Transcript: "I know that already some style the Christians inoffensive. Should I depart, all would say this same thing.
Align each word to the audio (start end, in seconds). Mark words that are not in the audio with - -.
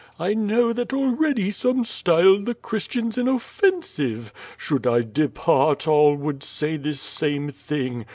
"I 0.17 0.33
know 0.33 0.73
that 0.73 0.93
already 0.95 1.51
some 1.51 1.83
style 1.83 2.41
the 2.41 2.55
Christians 2.55 3.19
inoffensive. 3.19 4.33
Should 4.57 4.87
I 4.87 5.01
depart, 5.03 5.87
all 5.87 6.15
would 6.15 6.41
say 6.41 6.75
this 6.75 6.99
same 6.99 7.51
thing. 7.51 8.07